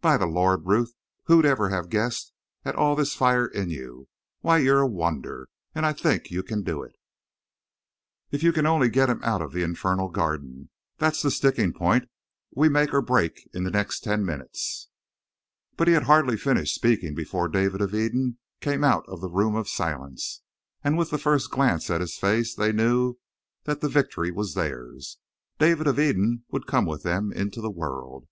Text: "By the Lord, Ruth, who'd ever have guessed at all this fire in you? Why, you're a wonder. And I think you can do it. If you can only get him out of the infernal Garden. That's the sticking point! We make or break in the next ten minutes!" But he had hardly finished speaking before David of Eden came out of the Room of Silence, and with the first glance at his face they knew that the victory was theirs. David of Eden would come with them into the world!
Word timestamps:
"By 0.00 0.16
the 0.16 0.24
Lord, 0.24 0.62
Ruth, 0.64 0.94
who'd 1.24 1.44
ever 1.44 1.68
have 1.68 1.90
guessed 1.90 2.32
at 2.64 2.74
all 2.74 2.96
this 2.96 3.14
fire 3.14 3.46
in 3.46 3.68
you? 3.68 4.08
Why, 4.40 4.56
you're 4.56 4.80
a 4.80 4.86
wonder. 4.86 5.50
And 5.74 5.84
I 5.84 5.92
think 5.92 6.30
you 6.30 6.42
can 6.42 6.62
do 6.62 6.82
it. 6.82 6.96
If 8.30 8.42
you 8.42 8.54
can 8.54 8.64
only 8.64 8.88
get 8.88 9.10
him 9.10 9.22
out 9.22 9.42
of 9.42 9.52
the 9.52 9.62
infernal 9.62 10.08
Garden. 10.08 10.70
That's 10.96 11.20
the 11.20 11.30
sticking 11.30 11.74
point! 11.74 12.08
We 12.54 12.70
make 12.70 12.94
or 12.94 13.02
break 13.02 13.50
in 13.52 13.64
the 13.64 13.70
next 13.70 14.00
ten 14.00 14.24
minutes!" 14.24 14.88
But 15.76 15.88
he 15.88 15.92
had 15.92 16.04
hardly 16.04 16.38
finished 16.38 16.74
speaking 16.74 17.14
before 17.14 17.46
David 17.46 17.82
of 17.82 17.94
Eden 17.94 18.38
came 18.62 18.82
out 18.82 19.04
of 19.06 19.20
the 19.20 19.28
Room 19.28 19.54
of 19.54 19.68
Silence, 19.68 20.40
and 20.82 20.96
with 20.96 21.10
the 21.10 21.18
first 21.18 21.50
glance 21.50 21.90
at 21.90 22.00
his 22.00 22.16
face 22.16 22.54
they 22.54 22.72
knew 22.72 23.18
that 23.64 23.82
the 23.82 23.90
victory 23.90 24.30
was 24.30 24.54
theirs. 24.54 25.18
David 25.58 25.86
of 25.86 26.00
Eden 26.00 26.44
would 26.50 26.66
come 26.66 26.86
with 26.86 27.02
them 27.02 27.30
into 27.30 27.60
the 27.60 27.68
world! 27.70 28.26